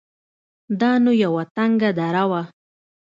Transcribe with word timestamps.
دا 0.79 0.91
نو 1.03 1.11
يوه 1.23 1.43
تنگه 1.55 1.89
دره 1.99 2.23
وه. 2.29 2.41